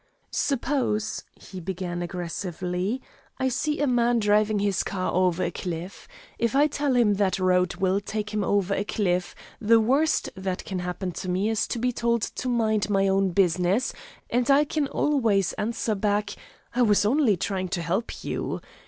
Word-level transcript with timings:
"Suppose," 0.31 1.25
he 1.35 1.59
began 1.59 2.01
aggressively, 2.01 3.03
"I 3.37 3.49
see 3.49 3.79
a 3.79 3.85
man 3.85 4.17
driving 4.17 4.57
his 4.57 4.81
car 4.81 5.13
over 5.13 5.43
a 5.43 5.51
cliff. 5.51 6.07
If 6.39 6.55
I 6.55 6.65
tell 6.65 6.95
him 6.95 7.13
that 7.13 7.37
road 7.37 7.75
will 7.75 7.99
take 7.99 8.33
him 8.33 8.43
over 8.43 8.73
a 8.73 8.83
cliff, 8.83 9.35
the 9.59 9.79
worst 9.79 10.31
that 10.35 10.65
can 10.65 10.79
happen 10.79 11.11
to 11.11 11.29
me 11.29 11.49
is 11.49 11.67
to 11.67 11.77
be 11.77 11.91
told 11.91 12.23
to 12.23 12.49
mind 12.49 12.89
my 12.89 13.07
own 13.07 13.29
business, 13.29 13.93
and 14.27 14.49
I 14.49 14.63
can 14.65 14.87
always 14.87 15.53
answer 15.53 15.93
back: 15.93 16.33
'I 16.73 16.81
was 16.81 17.05
only 17.05 17.37
trying 17.37 17.67
to 17.67 17.83
help 17.83 18.23
you.' 18.23 18.59